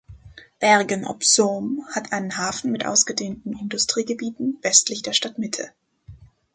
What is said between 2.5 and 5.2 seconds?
mit ausgedehnten Industriegebieten westlich der